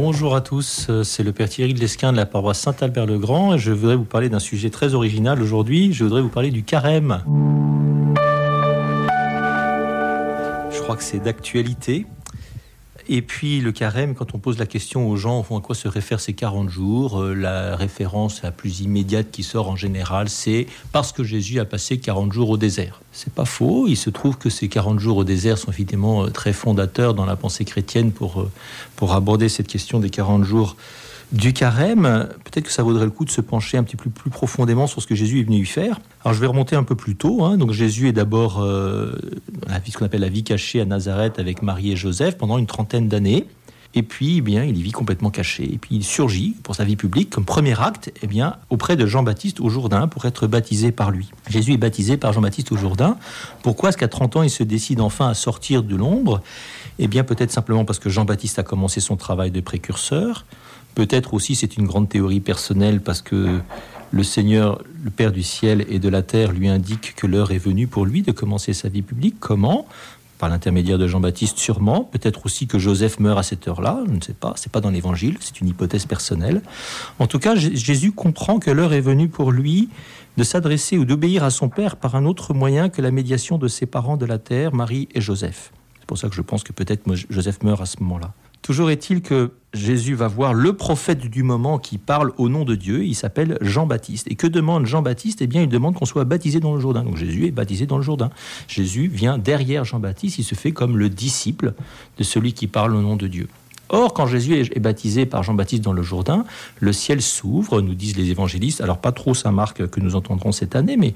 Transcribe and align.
Bonjour 0.00 0.36
à 0.36 0.40
tous, 0.40 0.86
euh, 0.90 1.02
c'est 1.02 1.24
le 1.24 1.32
Père 1.32 1.48
Thierry 1.48 1.74
de 1.74 1.80
l'Esquin 1.80 2.12
de 2.12 2.16
la 2.16 2.24
paroisse 2.24 2.60
Saint-Albert-le-Grand 2.60 3.54
et 3.54 3.58
je 3.58 3.72
voudrais 3.72 3.96
vous 3.96 4.04
parler 4.04 4.28
d'un 4.28 4.38
sujet 4.38 4.70
très 4.70 4.94
original 4.94 5.42
aujourd'hui. 5.42 5.92
Je 5.92 6.04
voudrais 6.04 6.22
vous 6.22 6.28
parler 6.28 6.52
du 6.52 6.62
carême. 6.62 7.24
Je 10.70 10.80
crois 10.80 10.94
que 10.94 11.02
c'est 11.02 11.18
d'actualité. 11.18 12.06
Et 13.10 13.22
puis 13.22 13.60
le 13.60 13.72
carême, 13.72 14.14
quand 14.14 14.34
on 14.34 14.38
pose 14.38 14.58
la 14.58 14.66
question 14.66 15.08
aux 15.08 15.16
gens 15.16 15.40
à 15.40 15.60
quoi 15.60 15.74
se 15.74 15.88
réfèrent 15.88 16.20
ces 16.20 16.34
40 16.34 16.68
jours, 16.68 17.22
euh, 17.22 17.34
la 17.34 17.74
référence 17.74 18.42
la 18.42 18.50
plus 18.50 18.80
immédiate 18.80 19.30
qui 19.30 19.42
sort 19.42 19.70
en 19.70 19.76
général, 19.76 20.28
c'est 20.28 20.66
parce 20.92 21.12
que 21.12 21.24
Jésus 21.24 21.58
a 21.58 21.64
passé 21.64 21.98
40 21.98 22.32
jours 22.32 22.50
au 22.50 22.56
désert. 22.58 23.00
C'est 23.12 23.32
pas 23.32 23.46
faux, 23.46 23.86
il 23.88 23.96
se 23.96 24.10
trouve 24.10 24.36
que 24.36 24.50
ces 24.50 24.68
40 24.68 24.98
jours 24.98 25.16
au 25.16 25.24
désert 25.24 25.56
sont 25.56 25.72
évidemment 25.72 26.24
euh, 26.24 26.28
très 26.28 26.52
fondateurs 26.52 27.14
dans 27.14 27.24
la 27.24 27.36
pensée 27.36 27.64
chrétienne 27.64 28.12
pour, 28.12 28.42
euh, 28.42 28.50
pour 28.96 29.14
aborder 29.14 29.48
cette 29.48 29.68
question 29.68 30.00
des 30.00 30.10
40 30.10 30.44
jours 30.44 30.76
du 31.32 31.52
carême, 31.52 32.28
peut-être 32.44 32.64
que 32.64 32.72
ça 32.72 32.82
vaudrait 32.82 33.04
le 33.04 33.10
coup 33.10 33.24
de 33.24 33.30
se 33.30 33.40
pencher 33.40 33.76
un 33.76 33.82
petit 33.82 33.96
peu 33.96 34.08
plus 34.08 34.30
profondément 34.30 34.86
sur 34.86 35.02
ce 35.02 35.06
que 35.06 35.14
Jésus 35.14 35.40
est 35.40 35.42
venu 35.42 35.58
y 35.58 35.66
faire. 35.66 36.00
Alors 36.24 36.34
je 36.34 36.40
vais 36.40 36.46
remonter 36.46 36.74
un 36.74 36.84
peu 36.84 36.94
plus 36.94 37.16
tôt. 37.16 37.44
Hein. 37.44 37.58
Donc 37.58 37.72
Jésus 37.72 38.08
est 38.08 38.12
d'abord 38.12 38.60
euh, 38.60 39.12
la 39.66 39.78
vie, 39.78 39.90
ce 39.90 39.98
qu'on 39.98 40.06
appelle 40.06 40.22
la 40.22 40.30
vie 40.30 40.44
cachée 40.44 40.80
à 40.80 40.84
Nazareth 40.86 41.38
avec 41.38 41.62
Marie 41.62 41.92
et 41.92 41.96
Joseph 41.96 42.38
pendant 42.38 42.56
une 42.56 42.66
trentaine 42.66 43.08
d'années. 43.08 43.46
Et 43.94 44.02
puis, 44.02 44.38
eh 44.38 44.40
bien, 44.42 44.64
il 44.64 44.76
y 44.76 44.82
vit 44.82 44.92
complètement 44.92 45.30
caché. 45.30 45.64
Et 45.64 45.78
puis, 45.78 45.96
il 45.96 46.04
surgit 46.04 46.54
pour 46.62 46.74
sa 46.74 46.84
vie 46.84 46.96
publique 46.96 47.30
comme 47.30 47.46
premier 47.46 47.80
acte, 47.80 48.12
eh 48.22 48.26
bien, 48.26 48.56
auprès 48.68 48.96
de 48.96 49.06
Jean-Baptiste 49.06 49.60
au 49.60 49.70
Jourdain 49.70 50.08
pour 50.08 50.26
être 50.26 50.46
baptisé 50.46 50.92
par 50.92 51.10
lui. 51.10 51.30
Jésus 51.48 51.72
est 51.72 51.78
baptisé 51.78 52.18
par 52.18 52.34
Jean-Baptiste 52.34 52.70
au 52.70 52.76
Jourdain. 52.76 53.16
Pourquoi 53.62 53.88
est-ce 53.88 53.96
qu'à 53.96 54.08
30 54.08 54.36
ans, 54.36 54.42
il 54.42 54.50
se 54.50 54.62
décide 54.62 55.00
enfin 55.00 55.28
à 55.28 55.34
sortir 55.34 55.82
de 55.82 55.96
l'ombre? 55.96 56.42
Eh 56.98 57.08
bien, 57.08 57.24
peut-être 57.24 57.50
simplement 57.50 57.86
parce 57.86 57.98
que 57.98 58.10
Jean-Baptiste 58.10 58.58
a 58.58 58.62
commencé 58.62 59.00
son 59.00 59.16
travail 59.16 59.50
de 59.50 59.60
précurseur. 59.60 60.44
Peut-être 60.94 61.34
aussi 61.34 61.54
c'est 61.54 61.76
une 61.76 61.86
grande 61.86 62.08
théorie 62.08 62.40
personnelle 62.40 63.00
parce 63.00 63.22
que 63.22 63.60
le 64.10 64.22
Seigneur, 64.22 64.82
le 65.04 65.10
Père 65.10 65.32
du 65.32 65.42
ciel 65.42 65.84
et 65.88 65.98
de 65.98 66.08
la 66.08 66.22
terre, 66.22 66.52
lui 66.52 66.68
indique 66.68 67.14
que 67.14 67.26
l'heure 67.26 67.52
est 67.52 67.58
venue 67.58 67.86
pour 67.86 68.06
lui 68.06 68.22
de 68.22 68.32
commencer 68.32 68.72
sa 68.72 68.88
vie 68.88 69.02
publique. 69.02 69.36
Comment? 69.38 69.86
Par 70.38 70.48
l'intermédiaire 70.48 70.98
de 70.98 71.06
Jean-Baptiste, 71.06 71.58
sûrement. 71.58 72.04
Peut-être 72.04 72.46
aussi 72.46 72.66
que 72.66 72.78
Joseph 72.78 73.18
meurt 73.18 73.38
à 73.38 73.42
cette 73.42 73.66
heure-là. 73.66 74.02
Je 74.06 74.12
ne 74.12 74.20
sais 74.20 74.34
pas. 74.34 74.54
C'est 74.56 74.70
pas 74.70 74.80
dans 74.80 74.90
l'Évangile. 74.90 75.36
C'est 75.40 75.60
une 75.60 75.68
hypothèse 75.68 76.06
personnelle. 76.06 76.62
En 77.18 77.26
tout 77.26 77.38
cas, 77.38 77.54
Jésus 77.56 78.12
comprend 78.12 78.58
que 78.58 78.70
l'heure 78.70 78.92
est 78.92 79.00
venue 79.00 79.28
pour 79.28 79.50
lui 79.50 79.88
de 80.36 80.44
s'adresser 80.44 80.96
ou 80.96 81.04
d'obéir 81.04 81.42
à 81.42 81.50
son 81.50 81.68
Père 81.68 81.96
par 81.96 82.14
un 82.14 82.24
autre 82.24 82.54
moyen 82.54 82.88
que 82.88 83.02
la 83.02 83.10
médiation 83.10 83.58
de 83.58 83.66
ses 83.66 83.86
parents 83.86 84.16
de 84.16 84.24
la 84.24 84.38
terre, 84.38 84.72
Marie 84.72 85.08
et 85.12 85.20
Joseph. 85.20 85.72
C'est 85.98 86.06
pour 86.06 86.16
ça 86.16 86.28
que 86.28 86.36
je 86.36 86.42
pense 86.42 86.62
que 86.62 86.72
peut-être 86.72 87.02
Joseph 87.28 87.62
meurt 87.64 87.82
à 87.82 87.86
ce 87.86 87.96
moment-là. 88.00 88.32
Toujours 88.68 88.90
est-il 88.90 89.22
que 89.22 89.52
Jésus 89.72 90.14
va 90.14 90.28
voir 90.28 90.52
le 90.52 90.74
prophète 90.74 91.20
du 91.30 91.42
moment 91.42 91.78
qui 91.78 91.96
parle 91.96 92.34
au 92.36 92.50
nom 92.50 92.66
de 92.66 92.74
Dieu. 92.74 93.02
Il 93.02 93.14
s'appelle 93.14 93.56
Jean-Baptiste. 93.62 94.30
Et 94.30 94.34
que 94.34 94.46
demande 94.46 94.84
Jean-Baptiste? 94.84 95.40
Eh 95.40 95.46
bien, 95.46 95.62
il 95.62 95.70
demande 95.70 95.94
qu'on 95.94 96.04
soit 96.04 96.26
baptisé 96.26 96.60
dans 96.60 96.74
le 96.74 96.78
Jourdain. 96.78 97.02
Donc 97.02 97.16
Jésus 97.16 97.46
est 97.46 97.50
baptisé 97.50 97.86
dans 97.86 97.96
le 97.96 98.02
Jourdain. 98.02 98.28
Jésus 98.66 99.08
vient 99.08 99.38
derrière 99.38 99.86
Jean-Baptiste. 99.86 100.36
Il 100.36 100.44
se 100.44 100.54
fait 100.54 100.72
comme 100.72 100.98
le 100.98 101.08
disciple 101.08 101.72
de 102.18 102.22
celui 102.22 102.52
qui 102.52 102.66
parle 102.66 102.94
au 102.94 103.00
nom 103.00 103.16
de 103.16 103.26
Dieu. 103.26 103.48
Or, 103.90 104.12
quand 104.12 104.26
Jésus 104.26 104.60
est 104.60 104.80
baptisé 104.80 105.24
par 105.26 105.42
Jean-Baptiste 105.42 105.82
dans 105.82 105.92
le 105.92 106.02
Jourdain, 106.02 106.44
le 106.80 106.92
ciel 106.92 107.22
s'ouvre, 107.22 107.80
nous 107.80 107.94
disent 107.94 108.16
les 108.16 108.30
évangélistes. 108.30 108.80
Alors, 108.80 108.98
pas 108.98 109.12
trop 109.12 109.34
Saint 109.34 109.52
Marc 109.52 109.86
que 109.86 110.00
nous 110.00 110.14
entendrons 110.14 110.52
cette 110.52 110.76
année, 110.76 110.96
mais 110.96 111.14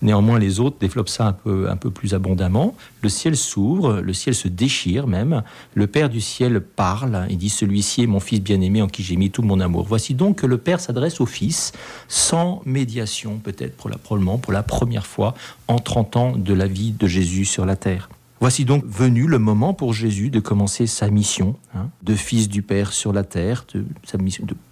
néanmoins 0.00 0.38
les 0.38 0.60
autres 0.60 0.76
développent 0.80 1.08
ça 1.08 1.36
un 1.46 1.76
peu, 1.76 1.90
plus 1.90 2.14
abondamment. 2.14 2.74
Le 3.02 3.08
ciel 3.08 3.36
s'ouvre, 3.36 4.00
le 4.00 4.12
ciel 4.12 4.34
se 4.34 4.48
déchire 4.48 5.06
même. 5.06 5.42
Le 5.74 5.86
Père 5.86 6.08
du 6.08 6.20
ciel 6.20 6.60
parle. 6.60 7.26
Il 7.28 7.38
dit 7.38 7.50
Celui-ci 7.50 8.02
est 8.02 8.06
mon 8.06 8.20
Fils 8.20 8.40
bien-aimé 8.40 8.80
en 8.80 8.88
qui 8.88 9.02
j'ai 9.02 9.16
mis 9.16 9.30
tout 9.30 9.42
mon 9.42 9.60
amour. 9.60 9.84
Voici 9.86 10.14
donc 10.14 10.36
que 10.36 10.46
le 10.46 10.58
Père 10.58 10.80
s'adresse 10.80 11.20
au 11.20 11.26
Fils 11.26 11.72
sans 12.08 12.62
médiation, 12.64 13.38
peut-être 13.42 13.76
probablement 13.76 14.38
pour 14.38 14.52
la 14.52 14.62
première 14.62 15.06
fois 15.06 15.34
en 15.68 15.78
30 15.78 16.16
ans 16.16 16.32
de 16.36 16.54
la 16.54 16.66
vie 16.66 16.92
de 16.92 17.06
Jésus 17.06 17.44
sur 17.44 17.66
la 17.66 17.76
terre. 17.76 18.08
Voici 18.44 18.66
donc 18.66 18.84
venu 18.84 19.26
le 19.26 19.38
moment 19.38 19.72
pour 19.72 19.94
Jésus 19.94 20.28
de 20.28 20.38
commencer 20.38 20.86
sa 20.86 21.08
mission 21.08 21.56
hein, 21.74 21.88
de 22.02 22.14
fils 22.14 22.50
du 22.50 22.60
Père 22.60 22.92
sur 22.92 23.10
la 23.14 23.24
terre, 23.24 23.64
de, 23.72 23.86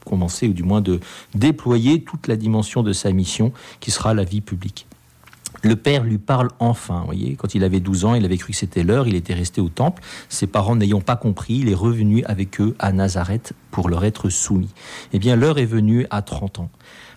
commencer 0.05 0.47
ou 0.47 0.53
du 0.53 0.63
moins 0.63 0.83
de 0.83 1.01
déployer 1.35 2.03
toute 2.03 2.27
la 2.27 2.37
dimension 2.37 2.83
de 2.83 2.93
sa 2.93 3.13
mission 3.13 3.51
qui 3.81 3.91
sera 3.91 4.13
la 4.13 4.25
vie 4.25 4.43
publique. 4.43 4.87
Le 5.63 5.75
père 5.75 6.05
lui 6.05 6.19
parle 6.19 6.51
enfin. 6.59 7.03
Voyez, 7.07 7.35
quand 7.37 7.55
il 7.55 7.65
avait 7.65 7.81
12 7.81 8.05
ans, 8.05 8.15
il 8.15 8.27
avait 8.27 8.37
cru 8.37 8.53
que 8.53 8.59
c'était 8.59 8.83
l'heure. 8.83 9.09
Il 9.09 9.15
était 9.15 9.33
resté 9.33 9.63
au 9.63 9.71
temple. 9.71 10.03
Ses 10.29 10.49
parents 10.49 10.77
n'ayant 10.77 11.01
pas 11.01 11.17
compris, 11.17 11.55
il 11.55 11.71
est 11.71 11.75
revenu 11.75 12.25
avec 12.27 12.61
eux 12.61 12.77
à 12.79 12.93
Nazareth 12.93 13.55
pour 13.71 13.89
leur 13.89 14.05
être 14.05 14.29
soumis. 14.29 14.75
Eh 15.15 15.19
bien, 15.19 15.35
l'heure 15.35 15.59
est 15.59 15.65
venue 15.65 16.07
à 16.11 16.21
30 16.21 16.59
ans. 16.59 16.71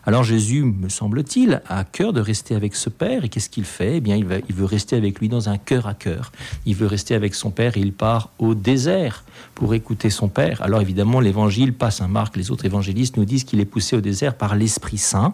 Alors 0.07 0.23
Jésus, 0.23 0.61
me 0.61 0.87
semble-t-il, 0.87 1.61
a 1.67 1.79
à 1.79 1.83
cœur 1.83 2.13
de 2.13 2.21
rester 2.21 2.53
avec 2.53 2.75
ce 2.75 2.89
Père. 2.89 3.25
Et 3.25 3.29
qu'est-ce 3.29 3.49
qu'il 3.49 3.65
fait? 3.65 3.97
Eh 3.97 4.01
bien, 4.01 4.15
il, 4.15 4.27
il, 4.47 4.55
veut 4.55 4.65
rester 4.65 4.95
avec 4.95 5.19
lui 5.19 5.29
dans 5.29 5.49
un 5.49 5.57
cœur 5.57 5.87
à 5.87 5.95
cœur. 5.95 6.31
Il 6.67 6.75
veut 6.75 6.85
rester 6.85 7.15
avec 7.15 7.33
son 7.33 7.49
Père 7.49 7.75
et 7.75 7.79
il 7.79 7.91
part 7.91 8.29
au 8.37 8.53
désert 8.53 9.23
pour 9.55 9.73
écouter 9.73 10.11
son 10.11 10.27
Père. 10.27 10.61
Alors 10.61 10.81
évidemment, 10.81 11.19
l'Évangile, 11.19 11.73
pas 11.73 11.89
Saint 11.89 12.07
Marc, 12.07 12.37
les 12.37 12.51
autres 12.51 12.65
évangélistes 12.65 13.17
nous 13.17 13.25
disent 13.25 13.45
qu'il 13.45 13.59
est 13.59 13.65
poussé 13.65 13.95
au 13.95 14.01
désert 14.01 14.35
par 14.35 14.55
l'Esprit 14.55 14.99
Saint. 14.99 15.33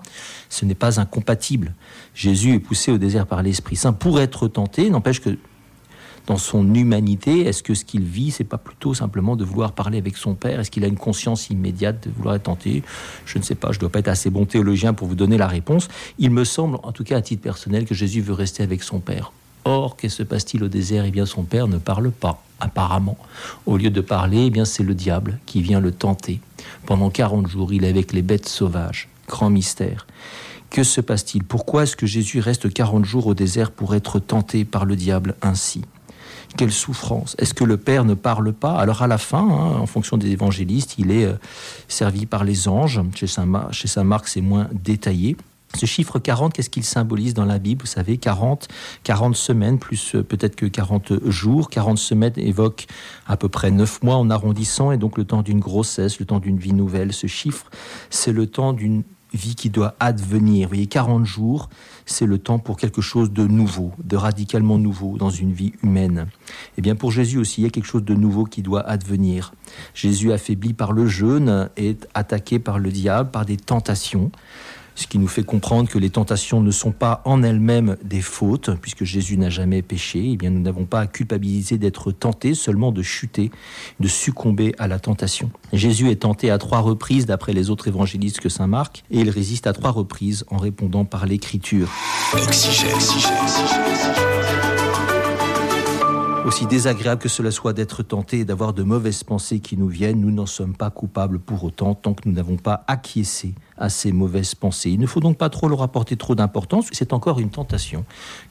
Ce 0.50 0.64
n'est 0.64 0.74
pas 0.74 1.02
incompatible. 1.02 1.74
Jésus 2.16 2.54
est 2.54 2.60
poussé 2.60 2.92
au 2.92 2.98
désert 2.98 3.28
par 3.28 3.44
l'Esprit 3.44 3.76
Saint 3.76 3.94
pour 3.94 4.22
être 4.22 4.48
tenté. 4.48 4.90
N'empêche 4.90 5.20
que 5.20 5.38
dans 6.32 6.38
son 6.38 6.74
humanité 6.76 7.42
Est-ce 7.42 7.62
que 7.62 7.74
ce 7.74 7.84
qu'il 7.84 8.04
vit, 8.04 8.32
c'est 8.32 8.46
pas 8.46 8.58
plutôt 8.58 8.94
simplement 8.94 9.36
de 9.36 9.44
vouloir 9.44 9.74
parler 9.74 9.98
avec 9.98 10.16
son 10.16 10.34
père? 10.34 10.62
Est-ce 10.62 10.72
qu'il 10.72 10.86
a 10.86 10.88
une 10.88 10.98
conscience 10.98 11.50
immédiate 11.50 12.08
de 12.08 12.14
vouloir 12.16 12.36
être 12.36 12.44
tenté? 12.44 12.84
Je 13.26 13.38
ne 13.38 13.44
sais 13.44 13.54
pas, 13.54 13.74
je 13.74 13.78
ne 13.78 13.82
dois 13.82 13.90
pas 13.90 14.00
être 14.00 14.08
assez 14.08 14.30
bon 14.30 14.46
théologien 14.46 14.94
pour 14.94 15.10
vous 15.10 15.16
donner 15.16 15.38
la 15.38 15.48
réponse. 15.48 15.90
Il 16.20 16.32
me 16.32 16.46
semble, 16.46 16.78
en 16.84 16.94
tout 16.94 17.04
cas 17.04 17.18
à 17.18 17.22
titre 17.22 17.42
personnel, 17.42 17.84
que 17.84 17.94
Jésus 17.94 18.22
veut 18.22 18.32
rester 18.32 18.64
avec 18.64 18.82
son 18.82 19.02
père. 19.02 19.34
Or, 19.66 19.98
qu'est-ce 19.98 20.16
se 20.16 20.24
passe-t-il 20.24 20.64
au 20.64 20.70
désert? 20.70 21.04
Eh 21.04 21.12
bien, 21.12 21.26
son 21.26 21.44
père 21.44 21.68
ne 21.68 21.78
parle 21.78 22.12
pas, 22.12 22.42
apparemment. 22.62 23.18
Au 23.66 23.76
lieu 23.76 23.90
de 23.90 24.00
parler, 24.00 24.46
eh 24.46 24.50
bien, 24.52 24.64
c'est 24.64 24.84
le 24.84 24.96
diable 24.96 25.38
qui 25.46 25.62
vient 25.62 25.82
le 25.82 25.92
tenter. 25.92 26.40
Pendant 26.86 27.10
40 27.10 27.48
jours, 27.48 27.74
il 27.74 27.84
est 27.84 27.90
avec 27.90 28.14
les 28.14 28.22
bêtes 28.22 28.48
sauvages. 28.48 29.10
Grand 29.28 29.50
mystère. 29.50 30.08
Que 30.70 30.86
se 30.86 31.02
passe-t-il? 31.02 31.44
Pourquoi 31.44 31.84
est-ce 31.84 31.98
que 31.98 32.06
Jésus 32.06 32.40
reste 32.40 32.74
40 32.74 33.04
jours 33.04 33.28
au 33.28 33.34
désert 33.34 33.72
pour 33.72 33.96
être 33.96 34.20
tenté 34.20 34.64
par 34.64 34.86
le 34.86 34.96
diable 34.96 35.36
ainsi? 35.42 35.82
Quelle 36.58 36.72
souffrance 36.72 37.36
Est-ce 37.40 37.54
que 37.54 37.64
le 37.64 37.78
Père 37.78 38.06
ne 38.06 38.14
parle 38.14 38.54
pas 38.54 38.74
Alors 38.74 39.02
à 39.02 39.08
la 39.08 39.18
fin, 39.18 39.40
hein, 39.40 39.80
en 39.80 39.86
fonction 39.86 40.18
des 40.18 40.30
évangélistes, 40.32 40.96
il 40.98 41.12
est 41.12 41.26
euh, 41.26 41.34
servi 41.88 42.26
par 42.26 42.44
les 42.44 42.68
anges. 42.68 43.02
Chez 43.16 43.28
Saint, 43.28 43.46
Marc, 44.04 44.28
c'est 44.28 44.42
moins 44.42 44.68
détaillé. 44.72 45.38
Ce 45.74 45.86
chiffre 45.86 46.20
40, 46.20 46.54
qu'est-ce 46.54 46.70
qu'il 46.70 46.84
symbolise 46.84 47.34
dans 47.34 47.46
la 47.46 47.58
Bible? 47.58 47.82
Vous 47.82 47.88
savez, 47.88 48.18
40, 48.18 48.68
40 49.04 49.36
semaines, 49.36 49.80
plus 49.80 50.16
euh, 50.16 50.24
peut-être 50.24 50.56
que 50.56 50.66
40 50.66 51.30
jours. 51.30 51.70
40 51.70 51.98
semaines 51.98 52.34
évoquent 52.36 52.88
à 53.28 53.38
peu 53.38 53.48
près 53.48 53.72
9 53.72 54.04
mois 54.04 54.16
en 54.16 54.30
arrondissant, 54.30 54.92
et 54.92 54.98
donc 54.98 55.18
le 55.18 55.26
temps 55.26 55.42
d'une 55.42 55.60
grossesse, 55.60 56.20
le 56.20 56.26
temps 56.26 56.40
d'une 56.40 56.58
vie 56.58 56.74
nouvelle. 56.74 57.14
Ce 57.14 57.28
chiffre, 57.28 57.68
c'est 58.10 58.34
le 58.34 58.48
temps 58.48 58.74
d'une 58.74 59.04
vie 59.34 59.56
qui 59.56 59.70
doit 59.70 59.96
advenir. 60.00 60.68
Vous 60.68 60.76
voyez, 60.76 60.88
40 60.88 61.26
jours, 61.26 61.70
c'est 62.06 62.26
le 62.26 62.38
temps 62.38 62.60
pour 62.60 62.78
quelque 62.78 63.02
chose 63.02 63.32
de 63.32 63.46
nouveau, 63.46 63.92
de 64.04 64.16
radicalement 64.16 64.78
nouveau 64.78 65.18
dans 65.18 65.30
une 65.30 65.54
vie 65.54 65.74
humaine. 65.84 66.28
Et 66.30 66.74
eh 66.78 66.82
bien 66.82 66.96
pour 66.96 67.12
Jésus 67.12 67.38
aussi, 67.38 67.62
il 67.62 67.64
y 67.64 67.68
a 67.68 67.70
quelque 67.70 67.86
chose 67.86 68.04
de 68.04 68.16
nouveau 68.16 68.46
qui 68.46 68.62
doit 68.62 68.82
advenir. 68.82 69.54
Jésus, 69.94 70.32
affaibli 70.32 70.74
par 70.74 70.92
le 70.92 71.08
jeûne, 71.08 71.70
est 71.78 72.08
attaqué 72.14 72.60
par 72.60 72.80
le 72.80 72.92
diable, 72.92 73.32
par 73.32 73.46
des 73.46 73.58
tentations 73.58 74.32
ce 75.02 75.08
qui 75.08 75.18
nous 75.18 75.28
fait 75.28 75.44
comprendre 75.44 75.90
que 75.90 75.98
les 75.98 76.10
tentations 76.10 76.62
ne 76.62 76.72
sont 76.72 76.92
pas 76.92 77.22
en 77.26 77.44
elles-mêmes 77.44 77.98
des 78.04 78.22
fautes, 78.22 78.70
puisque 78.82 79.04
Jésus 79.04 79.38
n'a 79.38 79.50
jamais 79.50 79.82
péché. 79.82 80.30
Eh 80.32 80.38
bien, 80.38 80.52
nous 80.52 80.62
n'avons 80.62 80.86
pas 80.86 81.02
à 81.02 81.08
culpabiliser 81.08 81.78
d'être 81.78 82.12
tentés, 82.12 82.54
seulement 82.54 82.92
de 82.92 83.02
chuter, 83.02 83.52
de 84.00 84.08
succomber 84.08 84.76
à 84.78 84.88
la 84.88 85.00
tentation. 85.00 85.50
Jésus 85.74 86.10
est 86.10 86.22
tenté 86.22 86.52
à 86.52 86.58
trois 86.58 86.80
reprises, 86.80 87.26
d'après 87.26 87.54
les 87.54 87.70
autres 87.70 87.88
évangélistes 87.88 88.40
que 88.40 88.50
saint 88.50 88.68
Marc, 88.68 89.04
et 89.10 89.20
il 89.20 89.30
résiste 89.30 89.68
à 89.68 89.74
trois 89.74 89.92
reprises 89.92 90.46
en 90.50 90.58
répondant 90.58 91.06
par 91.06 91.26
l'écriture. 91.26 91.90
Aussi 96.44 96.66
désagréable 96.66 97.22
que 97.22 97.30
cela 97.30 97.52
soit 97.52 97.74
d'être 97.74 98.02
tenté 98.02 98.40
et 98.40 98.46
d'avoir 98.46 98.74
de 98.74 98.82
mauvaises 98.82 99.24
pensées 99.24 99.60
qui 99.60 99.78
nous 99.78 99.88
viennent, 99.88 100.20
nous 100.20 100.32
n'en 100.32 100.48
sommes 100.48 100.76
pas 100.76 100.90
coupables 100.90 101.38
pour 101.38 101.64
autant 101.64 101.94
tant 101.94 102.16
que 102.16 102.28
nous 102.28 102.34
n'avons 102.34 102.58
pas 102.58 102.84
acquiescé 102.88 103.54
à 103.78 103.90
ces 103.90 104.12
mauvaises 104.12 104.56
pensées. 104.56 104.90
Il 104.90 105.00
ne 105.00 105.06
faut 105.06 105.20
donc 105.20 105.38
pas 105.38 105.50
trop 105.50 105.70
leur 105.70 105.84
apporter 105.84 106.18
trop 106.18 106.34
d'importance, 106.34 106.88
c'est 106.92 107.14
encore 107.14 107.40
une 107.40 107.52
tentation 107.52 108.06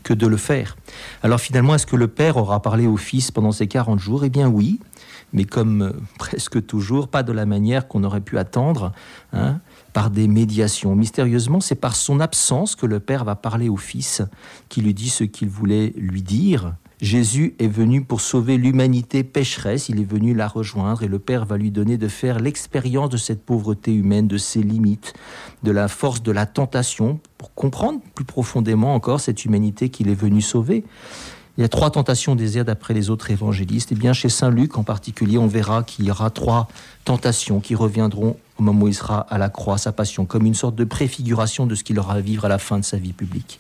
que 0.05 0.15
de 0.15 0.29
le 0.29 0.37
faire. 0.37 0.77
Alors 1.25 1.41
finalement, 1.41 1.75
est-ce 1.75 1.87
que 1.87 1.97
le 1.97 2.07
Père 2.07 2.37
aura 2.37 2.63
parlé 2.63 2.87
au 2.87 2.97
Fils 2.97 3.33
pendant 3.33 3.53
ces 3.53 3.67
40 3.67 3.99
jours? 3.99 4.25
Eh 4.25 4.31
bien 4.31 4.49
oui, 4.49 4.79
mais 5.33 5.45
comme 5.45 5.83
euh, 5.83 5.93
presque 6.19 6.65
toujours, 6.65 7.09
pas 7.09 7.25
de 7.25 7.33
la 7.33 7.45
manière 7.45 7.89
qu'on 7.89 8.05
aurait 8.05 8.21
pu 8.21 8.39
attendre. 8.39 8.93
Hein, 9.33 9.59
par 9.93 10.11
des 10.11 10.29
médiations. 10.29 10.95
Mystérieusement, 10.95 11.61
c'est 11.61 11.75
par 11.75 11.97
son 11.97 12.21
absence 12.21 12.77
que 12.77 12.87
le 12.87 13.01
Père 13.01 13.25
va 13.25 13.35
parler 13.35 13.69
au 13.69 13.77
Fils, 13.77 14.23
qui 14.69 14.83
lui 14.83 14.95
dit 14.95 15.09
ce 15.09 15.25
qu'il 15.25 15.49
voulait 15.49 15.93
lui 15.97 16.23
dire, 16.23 16.75
Jésus 17.01 17.55
est 17.59 17.67
venu 17.67 18.03
pour 18.03 18.21
sauver 18.21 18.59
l'humanité 18.59 19.25
pécheresse, 19.25 19.89
il 19.89 20.01
est 20.01 20.05
venu 20.05 20.35
la 20.35 20.47
rejoindre 20.47 21.03
et 21.03 21.09
le 21.09 21.19
Père 21.19 21.47
va 21.47 21.57
lui 21.57 21.71
donner 21.71 21.97
de 21.97 22.09
faire 22.09 22.41
l'expérience 22.41 23.09
de 23.09 23.17
cette 23.17 23.43
pauvreté 23.43 23.95
humaine, 23.95 24.29
de 24.29 24.37
ses 24.37 24.63
limites, 24.63 25.15
de 25.63 25.71
la 25.71 25.89
force 25.89 26.23
de 26.23 26.31
la 26.31 26.45
tentation, 26.45 27.19
pour 27.39 27.55
comprendre 27.55 28.01
plus 28.15 28.27
profondément 28.27 28.95
encore 28.95 29.21
cette 29.21 29.47
humanité 29.47 29.89
qu'il 29.89 30.11
est 30.11 30.15
venu 30.15 30.43
sauver. 30.43 30.85
Il 31.59 31.63
y 31.63 31.65
a 31.65 31.69
trois 31.69 31.91
tentations 31.91 32.33
au 32.33 32.37
désert 32.37 32.65
d'après 32.65 32.95
les 32.95 33.11
autres 33.11 33.31
évangélistes. 33.31 33.93
Et 33.93 33.95
eh 33.95 33.99
bien 33.99 34.13
chez 34.13 34.29
Saint 34.29 34.51
Luc 34.51 34.79
en 34.79 34.83
particulier, 34.83 35.39
on 35.39 35.47
verra 35.47 35.83
qu'il 35.83 36.05
y 36.05 36.11
aura 36.11 36.31
trois 36.31 36.69
tentations 37.05 37.61
qui 37.61 37.75
reviendront 37.75 38.37
au 38.59 38.63
moment 38.63 38.85
où 38.85 38.89
il 38.89 38.95
sera 38.95 39.21
à 39.21 39.39
la 39.39 39.49
croix, 39.49 39.79
sa 39.79 39.91
passion, 39.91 40.27
comme 40.27 40.45
une 40.45 40.55
sorte 40.55 40.75
de 40.75 40.85
préfiguration 40.85 41.67
de 41.67 41.75
ce 41.75 41.83
qu'il 41.83 41.99
aura 41.99 42.15
à 42.15 42.21
vivre 42.21 42.45
à 42.45 42.49
la 42.49 42.59
fin 42.59 42.79
de 42.79 42.85
sa 42.85 42.99
vie 42.99 43.15
publique. 43.15 43.59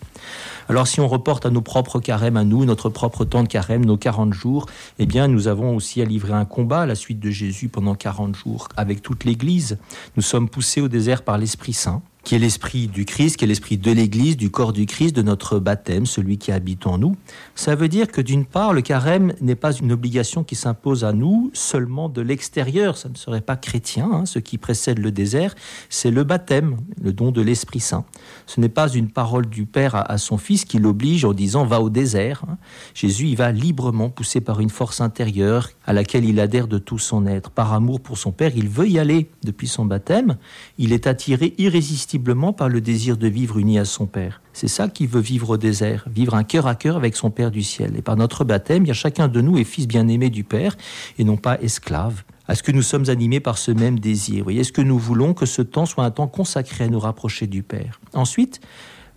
Alors 0.68 0.86
si 0.86 1.00
on 1.00 1.08
reporte 1.08 1.46
à 1.46 1.50
nos 1.50 1.62
propres 1.62 2.00
carèmes, 2.00 2.36
à 2.36 2.44
nous, 2.44 2.64
notre 2.64 2.90
propre 2.90 3.24
temps 3.24 3.42
de 3.42 3.48
carême, 3.48 3.84
nos 3.84 3.96
40 3.96 4.34
jours, 4.34 4.66
eh 4.98 5.06
bien 5.06 5.26
nous 5.26 5.48
avons 5.48 5.74
aussi 5.74 6.02
à 6.02 6.04
livrer 6.04 6.34
un 6.34 6.44
combat 6.44 6.82
à 6.82 6.86
la 6.86 6.94
suite 6.94 7.18
de 7.18 7.30
Jésus 7.30 7.68
pendant 7.68 7.94
40 7.94 8.36
jours 8.36 8.68
avec 8.76 9.00
toute 9.00 9.24
l'Église. 9.24 9.78
Nous 10.16 10.22
sommes 10.22 10.48
poussés 10.48 10.82
au 10.82 10.88
désert 10.88 11.22
par 11.22 11.38
l'Esprit 11.38 11.72
Saint 11.72 12.02
qui 12.24 12.34
est 12.34 12.38
l'esprit 12.38 12.88
du 12.88 13.04
Christ, 13.04 13.36
qui 13.36 13.44
est 13.44 13.48
l'esprit 13.48 13.78
de 13.78 13.90
l'Église, 13.90 14.36
du 14.36 14.50
corps 14.50 14.72
du 14.72 14.86
Christ, 14.86 15.14
de 15.14 15.22
notre 15.22 15.58
baptême, 15.58 16.06
celui 16.06 16.38
qui 16.38 16.52
habite 16.52 16.86
en 16.86 16.98
nous. 16.98 17.16
Ça 17.54 17.74
veut 17.74 17.88
dire 17.88 18.08
que 18.08 18.20
d'une 18.20 18.44
part, 18.44 18.72
le 18.72 18.82
carême 18.82 19.32
n'est 19.40 19.54
pas 19.54 19.72
une 19.72 19.92
obligation 19.92 20.44
qui 20.44 20.54
s'impose 20.54 21.04
à 21.04 21.12
nous 21.12 21.50
seulement 21.54 22.08
de 22.08 22.20
l'extérieur, 22.20 22.96
ça 22.96 23.08
ne 23.08 23.16
serait 23.16 23.40
pas 23.40 23.56
chrétien, 23.56 24.08
hein. 24.12 24.26
ce 24.26 24.38
qui 24.38 24.58
précède 24.58 24.98
le 24.98 25.12
désert, 25.12 25.54
c'est 25.88 26.10
le 26.10 26.24
baptême, 26.24 26.76
le 27.02 27.12
don 27.12 27.30
de 27.30 27.40
l'Esprit 27.40 27.80
Saint. 27.80 28.04
Ce 28.46 28.60
n'est 28.60 28.68
pas 28.68 28.88
une 28.88 29.08
parole 29.08 29.46
du 29.46 29.66
Père 29.66 29.94
à, 29.94 30.18
son 30.18 30.38
Fils 30.38 30.64
qui 30.64 30.78
l'oblige 30.78 31.24
en 31.24 31.32
disant 31.32 31.64
va 31.64 31.80
au 31.80 31.90
désert. 31.90 32.44
Hein. 32.48 32.58
Jésus 32.94 33.28
y 33.28 33.34
va 33.34 33.52
librement, 33.52 34.10
poussé 34.10 34.40
par 34.40 34.60
une 34.60 34.70
force 34.70 35.00
intérieure 35.00 35.70
à 35.86 35.92
laquelle 35.92 36.24
il 36.24 36.40
adhère 36.40 36.66
de 36.66 36.78
tout 36.78 36.98
son 36.98 37.26
être. 37.26 37.50
Par 37.50 37.72
amour 37.72 38.00
pour 38.00 38.18
son 38.18 38.32
Père, 38.32 38.52
il 38.54 38.68
veut 38.68 38.88
y 38.88 38.98
aller 38.98 39.30
depuis 39.44 39.68
son 39.68 39.84
baptême, 39.84 40.36
il 40.78 40.92
est 40.92 41.06
attiré 41.06 41.54
irrésistiblement 41.58 42.09
par 42.56 42.68
le 42.68 42.80
désir 42.80 43.16
de 43.16 43.28
vivre 43.28 43.58
uni 43.58 43.78
à 43.78 43.84
son 43.84 44.06
Père. 44.06 44.40
C'est 44.52 44.68
ça 44.68 44.88
qui 44.88 45.06
veut 45.06 45.20
vivre 45.20 45.50
au 45.50 45.56
désert, 45.56 46.04
vivre 46.10 46.34
un 46.34 46.44
cœur 46.44 46.66
à 46.66 46.74
cœur 46.74 46.96
avec 46.96 47.14
son 47.14 47.30
Père 47.30 47.50
du 47.50 47.62
ciel. 47.62 47.96
Et 47.96 48.02
par 48.02 48.16
notre 48.16 48.44
baptême, 48.44 48.90
chacun 48.92 49.28
de 49.28 49.40
nous 49.40 49.58
est 49.58 49.64
fils 49.64 49.86
bien-aimé 49.86 50.30
du 50.30 50.42
Père 50.42 50.76
et 51.18 51.24
non 51.24 51.36
pas 51.36 51.60
esclave. 51.60 52.24
Est-ce 52.48 52.62
que 52.62 52.72
nous 52.72 52.82
sommes 52.82 53.08
animés 53.08 53.38
par 53.38 53.58
ce 53.58 53.70
même 53.70 54.00
désir 54.00 54.48
Est-ce 54.48 54.72
que 54.72 54.82
nous 54.82 54.98
voulons 54.98 55.34
que 55.34 55.46
ce 55.46 55.62
temps 55.62 55.86
soit 55.86 56.04
un 56.04 56.10
temps 56.10 56.26
consacré 56.26 56.84
à 56.84 56.88
nous 56.88 56.98
rapprocher 56.98 57.46
du 57.46 57.62
Père? 57.62 58.00
Ensuite, 58.12 58.60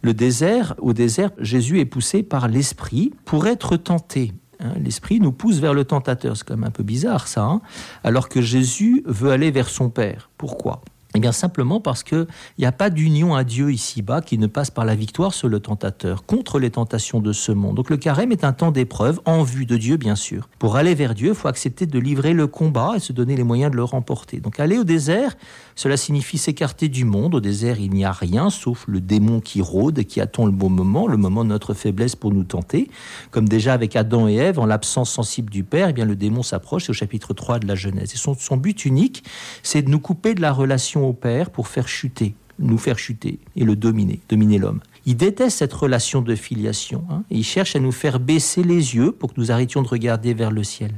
le 0.01 0.13
désert, 0.13 0.75
au 0.80 0.94
désert, 0.94 1.31
Jésus 1.40 1.80
est 1.80 1.86
poussé 1.86 2.22
par 2.22 2.48
l'Esprit 2.48 3.12
pour 3.25 3.48
être 3.48 3.75
tenté. 3.78 4.34
Hein. 4.60 4.74
L'Esprit 4.80 5.19
nous 5.19 5.31
pousse 5.31 5.57
vers 5.60 5.74
le 5.74 5.84
tentateur. 5.84 6.38
C'est 6.38 6.45
quand 6.45 6.56
même 6.56 6.66
un 6.66 6.72
peu 6.72 6.84
bizarre 6.84 7.28
ça. 7.28 7.44
Hein? 7.44 7.62
Alors 8.04 8.30
que 8.30 8.42
Jésus 8.42 9.04
veut 9.06 9.31
aller 9.31 9.50
vers 9.50 9.69
son 9.69 9.90
Père. 9.90 10.30
Pourquoi? 10.38 10.81
Eh 11.15 11.19
bien 11.19 11.31
simplement 11.31 11.80
parce 11.80 12.04
qu'il 12.04 12.27
n'y 12.57 12.65
a 12.65 12.71
pas 12.71 12.89
d'union 12.89 13.36
à 13.36 13.44
Dieu 13.44 13.71
ici-bas 13.71 14.21
qui 14.21 14.38
ne 14.38 14.48
passe 14.48 14.71
par 14.71 14.86
la 14.86 14.95
victoire 14.95 15.33
sur 15.33 15.48
le 15.48 15.60
tentateur, 15.60 16.25
contre 16.25 16.60
les 16.60 16.71
tentations 16.71 17.19
de 17.19 17.33
ce 17.33 17.51
monde. 17.51 17.75
Donc 17.75 17.89
le 17.89 17.98
carême 17.98 18.31
est 18.31 18.44
un 18.44 18.54
temps 18.54 18.71
d'épreuve, 18.71 19.21
en 19.25 19.44
vue 19.44 19.65
de 19.65 19.77
Dieu 19.77 19.98
bien 19.98 20.15
sûr. 20.15 20.50
Pour 20.60 20.75
aller 20.75 20.95
vers 20.95 21.13
Dieu, 21.13 21.30
il 21.30 21.36
faut 21.36 21.48
accepter 21.48 21.86
de 21.86 22.00
livrer 22.00 22.33
le 22.33 22.48
combat 22.48 22.94
et 22.95 23.00
se 23.00 23.13
donner 23.13 23.36
les 23.36 23.44
moyens 23.44 23.71
de 23.71 23.75
le 23.75 23.83
remporter. 23.83 24.39
Donc 24.39 24.60
aller 24.60 24.77
au 24.77 24.83
désert, 24.83 25.36
cela 25.75 25.97
signifie 25.97 26.37
s'écarter 26.37 26.89
du 26.89 27.05
monde. 27.05 27.35
Au 27.35 27.39
désert, 27.39 27.79
il 27.79 27.91
n'y 27.91 28.05
a 28.05 28.11
rien 28.11 28.49
sauf 28.49 28.85
le 28.87 29.01
démon 29.01 29.39
qui 29.39 29.61
rôde, 29.61 30.03
qui 30.03 30.21
attend 30.21 30.45
le 30.45 30.51
bon 30.51 30.69
moment, 30.69 31.07
le 31.07 31.17
moment 31.17 31.43
de 31.43 31.49
notre 31.49 31.73
faiblesse 31.73 32.15
pour 32.15 32.31
nous 32.31 32.43
tenter. 32.43 32.89
Comme 33.31 33.47
déjà 33.47 33.73
avec 33.73 33.95
Adam 33.95 34.27
et 34.27 34.35
Ève, 34.35 34.59
en 34.59 34.65
l'absence 34.65 35.11
sensible 35.11 35.49
du 35.49 35.63
Père, 35.63 35.89
eh 35.89 35.93
bien 35.93 36.05
le 36.05 36.15
démon 36.15 36.43
s'approche, 36.43 36.85
c'est 36.85 36.91
au 36.91 36.93
chapitre 36.93 37.33
3 37.33 37.59
de 37.59 37.67
la 37.67 37.75
Genèse. 37.75 38.13
Et 38.13 38.17
son, 38.17 38.57
but 38.57 38.85
unique, 38.85 39.23
c'est 39.63 39.81
de 39.81 39.89
nous 39.89 39.99
couper 39.99 40.33
de 40.33 40.41
la 40.41 40.51
relation 40.51 41.07
au 41.07 41.13
Père 41.13 41.49
pour 41.49 41.67
faire 41.67 41.87
chuter, 41.87 42.35
nous 42.59 42.77
faire 42.77 42.99
chuter 42.99 43.39
et 43.55 43.63
le 43.63 43.75
dominer, 43.75 44.19
dominer 44.29 44.57
l'homme. 44.57 44.79
Il 45.05 45.17
déteste 45.17 45.57
cette 45.57 45.73
relation 45.73 46.21
de 46.21 46.33
filiation. 46.35 47.03
Hein, 47.09 47.23
et 47.29 47.37
il 47.37 47.43
cherche 47.43 47.75
à 47.75 47.79
nous 47.79 47.91
faire 47.91 48.19
baisser 48.19 48.63
les 48.63 48.95
yeux 48.95 49.11
pour 49.11 49.33
que 49.33 49.39
nous 49.39 49.51
arrêtions 49.51 49.81
de 49.81 49.87
regarder 49.87 50.33
vers 50.33 50.51
le 50.51 50.63
ciel. 50.63 50.91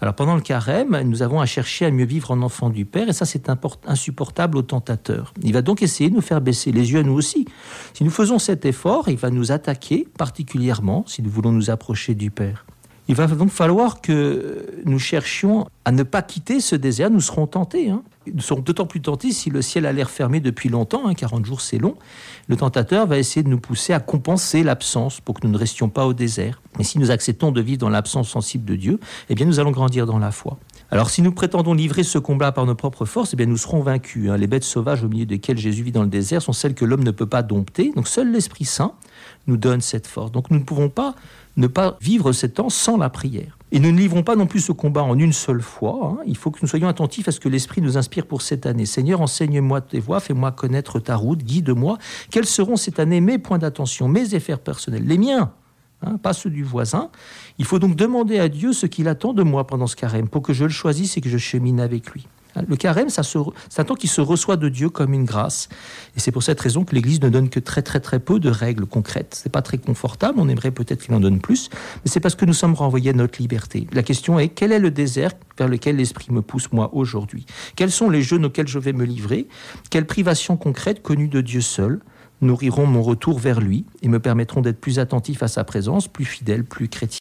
Alors 0.00 0.14
pendant 0.14 0.34
le 0.34 0.42
carême, 0.42 1.00
nous 1.04 1.22
avons 1.22 1.40
à 1.40 1.46
chercher 1.46 1.86
à 1.86 1.90
mieux 1.90 2.04
vivre 2.04 2.30
en 2.30 2.42
enfant 2.42 2.68
du 2.68 2.84
Père, 2.84 3.08
et 3.08 3.12
ça 3.12 3.24
c'est 3.24 3.50
insupportable 3.86 4.58
au 4.58 4.62
tentateur. 4.62 5.32
Il 5.42 5.52
va 5.52 5.62
donc 5.62 5.82
essayer 5.82 6.10
de 6.10 6.14
nous 6.14 6.20
faire 6.20 6.40
baisser 6.40 6.70
les 6.70 6.92
yeux 6.92 7.00
à 7.00 7.02
nous 7.02 7.14
aussi. 7.14 7.46
Si 7.94 8.04
nous 8.04 8.10
faisons 8.10 8.38
cet 8.38 8.66
effort, 8.66 9.08
il 9.08 9.16
va 9.16 9.30
nous 9.30 9.52
attaquer 9.52 10.06
particulièrement 10.18 11.04
si 11.06 11.22
nous 11.22 11.30
voulons 11.30 11.52
nous 11.52 11.70
approcher 11.70 12.14
du 12.14 12.30
Père. 12.30 12.66
Il 13.08 13.14
va 13.14 13.26
donc 13.28 13.50
falloir 13.50 14.00
que 14.00 14.66
nous 14.84 14.98
cherchions 14.98 15.68
à 15.84 15.92
ne 15.92 16.02
pas 16.02 16.22
quitter 16.22 16.58
ce 16.60 16.74
désert. 16.74 17.08
Nous 17.08 17.20
serons 17.20 17.46
tentés. 17.46 17.88
Hein. 17.88 18.02
Nous 18.32 18.40
serons 18.40 18.60
d'autant 18.60 18.86
plus 18.86 19.00
tentés 19.00 19.30
si 19.30 19.48
le 19.48 19.62
ciel 19.62 19.86
a 19.86 19.92
l'air 19.92 20.10
fermé 20.10 20.40
depuis 20.40 20.68
longtemps. 20.68 21.12
40 21.14 21.40
hein. 21.40 21.44
jours, 21.44 21.60
c'est 21.60 21.78
long. 21.78 21.94
Le 22.48 22.56
tentateur 22.56 23.06
va 23.06 23.18
essayer 23.18 23.44
de 23.44 23.48
nous 23.48 23.60
pousser 23.60 23.92
à 23.92 24.00
compenser 24.00 24.64
l'absence 24.64 25.20
pour 25.20 25.38
que 25.38 25.46
nous 25.46 25.52
ne 25.52 25.58
restions 25.58 25.88
pas 25.88 26.04
au 26.04 26.14
désert. 26.14 26.60
Mais 26.78 26.84
si 26.84 26.98
nous 26.98 27.12
acceptons 27.12 27.52
de 27.52 27.60
vivre 27.60 27.78
dans 27.78 27.88
l'absence 27.88 28.28
sensible 28.28 28.64
de 28.64 28.74
Dieu, 28.74 28.98
eh 29.30 29.36
bien, 29.36 29.46
nous 29.46 29.60
allons 29.60 29.70
grandir 29.70 30.06
dans 30.06 30.18
la 30.18 30.32
foi. 30.32 30.58
Alors 30.90 31.10
si 31.10 31.20
nous 31.20 31.32
prétendons 31.32 31.74
livrer 31.74 32.04
ce 32.04 32.18
combat 32.18 32.52
par 32.52 32.64
nos 32.64 32.76
propres 32.76 33.06
forces, 33.06 33.32
eh 33.32 33.36
bien 33.36 33.46
nous 33.46 33.56
serons 33.56 33.80
vaincus. 33.80 34.30
Hein. 34.30 34.36
Les 34.36 34.46
bêtes 34.46 34.62
sauvages 34.62 35.02
au 35.02 35.08
milieu 35.08 35.26
desquelles 35.26 35.58
Jésus 35.58 35.82
vit 35.82 35.90
dans 35.90 36.04
le 36.04 36.08
désert 36.08 36.42
sont 36.42 36.52
celles 36.52 36.74
que 36.74 36.84
l'homme 36.84 37.02
ne 37.02 37.10
peut 37.10 37.26
pas 37.26 37.42
dompter. 37.42 37.92
Donc 37.96 38.06
seul 38.06 38.30
l'Esprit 38.30 38.64
Saint 38.64 38.92
nous 39.48 39.56
donne 39.56 39.80
cette 39.80 40.06
force. 40.06 40.30
Donc 40.30 40.50
nous 40.50 40.58
ne 40.58 40.64
pouvons 40.64 40.88
pas 40.88 41.16
ne 41.56 41.66
pas 41.66 41.96
vivre 42.00 42.32
ces 42.32 42.50
temps 42.50 42.68
sans 42.68 42.96
la 42.98 43.10
prière. 43.10 43.58
Et 43.72 43.80
nous 43.80 43.90
ne 43.90 43.98
livrons 43.98 44.22
pas 44.22 44.36
non 44.36 44.46
plus 44.46 44.60
ce 44.60 44.72
combat 44.72 45.02
en 45.02 45.18
une 45.18 45.32
seule 45.32 45.62
fois. 45.62 46.14
Hein. 46.20 46.22
Il 46.26 46.36
faut 46.36 46.50
que 46.52 46.58
nous 46.62 46.68
soyons 46.68 46.86
attentifs 46.86 47.26
à 47.26 47.32
ce 47.32 47.40
que 47.40 47.48
l'Esprit 47.48 47.80
nous 47.80 47.98
inspire 47.98 48.26
pour 48.26 48.42
cette 48.42 48.66
année. 48.66 48.86
Seigneur, 48.86 49.20
enseigne-moi 49.20 49.80
tes 49.80 49.98
voies, 49.98 50.20
fais-moi 50.20 50.52
connaître 50.52 51.00
ta 51.00 51.16
route, 51.16 51.42
guide-moi. 51.42 51.98
Quels 52.30 52.46
seront 52.46 52.76
cette 52.76 53.00
année 53.00 53.20
mes 53.20 53.38
points 53.38 53.58
d'attention, 53.58 54.06
mes 54.06 54.34
efforts 54.34 54.60
personnels, 54.60 55.04
les 55.04 55.18
miens? 55.18 55.52
Hein, 56.02 56.18
pas 56.18 56.34
ceux 56.34 56.50
du 56.50 56.62
voisin. 56.62 57.10
Il 57.58 57.64
faut 57.64 57.78
donc 57.78 57.96
demander 57.96 58.38
à 58.38 58.48
Dieu 58.48 58.72
ce 58.72 58.86
qu'il 58.86 59.08
attend 59.08 59.32
de 59.32 59.42
moi 59.42 59.66
pendant 59.66 59.86
ce 59.86 59.96
carême, 59.96 60.28
pour 60.28 60.42
que 60.42 60.52
je 60.52 60.64
le 60.64 60.70
choisisse 60.70 61.16
et 61.16 61.20
que 61.20 61.28
je 61.28 61.38
chemine 61.38 61.80
avec 61.80 62.10
lui. 62.10 62.28
Hein, 62.54 62.64
le 62.68 62.76
carême, 62.76 63.08
c'est 63.08 63.20
un 63.78 63.84
temps 63.84 63.94
qui 63.94 64.06
se 64.06 64.20
reçoit 64.20 64.56
de 64.56 64.68
Dieu 64.68 64.90
comme 64.90 65.14
une 65.14 65.24
grâce. 65.24 65.68
Et 66.14 66.20
c'est 66.20 66.32
pour 66.32 66.42
cette 66.42 66.60
raison 66.60 66.84
que 66.84 66.94
l'Église 66.94 67.22
ne 67.22 67.30
donne 67.30 67.48
que 67.48 67.60
très 67.60 67.80
très 67.80 68.00
très 68.00 68.18
peu 68.18 68.38
de 68.38 68.50
règles 68.50 68.84
concrètes. 68.84 69.38
C'est 69.42 69.52
pas 69.52 69.62
très 69.62 69.78
confortable, 69.78 70.38
on 70.38 70.48
aimerait 70.48 70.70
peut-être 70.70 71.02
qu'il 71.02 71.14
en 71.14 71.20
donne 71.20 71.40
plus, 71.40 71.70
mais 72.04 72.10
c'est 72.10 72.20
parce 72.20 72.34
que 72.34 72.44
nous 72.44 72.54
sommes 72.54 72.74
renvoyés 72.74 73.10
à 73.10 73.14
notre 73.14 73.40
liberté. 73.40 73.86
La 73.92 74.02
question 74.02 74.38
est, 74.38 74.48
quel 74.48 74.72
est 74.72 74.78
le 74.78 74.90
désert 74.90 75.32
vers 75.56 75.68
lequel 75.68 75.96
l'Esprit 75.96 76.30
me 76.30 76.42
pousse 76.42 76.72
moi 76.72 76.90
aujourd'hui? 76.92 77.46
Quels 77.74 77.90
sont 77.90 78.10
les 78.10 78.20
jeux 78.20 78.42
auxquels 78.44 78.68
je 78.68 78.78
vais 78.78 78.92
me 78.92 79.04
livrer? 79.04 79.48
Quelles 79.88 80.06
privations 80.06 80.58
concrètes 80.58 81.02
connues 81.02 81.28
de 81.28 81.40
Dieu 81.40 81.62
seul? 81.62 82.00
Nourriront 82.40 82.86
mon 82.86 83.02
retour 83.02 83.38
vers 83.38 83.60
lui 83.60 83.84
et 84.02 84.08
me 84.08 84.20
permettront 84.20 84.60
d'être 84.60 84.80
plus 84.80 84.98
attentif 84.98 85.42
à 85.42 85.48
sa 85.48 85.64
présence, 85.64 86.08
plus 86.08 86.24
fidèle, 86.24 86.64
plus 86.64 86.88
chrétien. 86.88 87.14